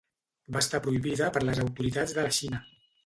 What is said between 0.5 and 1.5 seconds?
Va estar prohibida per